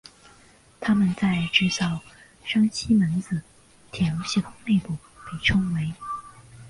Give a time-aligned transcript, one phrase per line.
[0.79, 2.01] 它们在制造
[2.43, 3.39] 商西门子
[3.91, 5.93] 铁路系统内部被称为。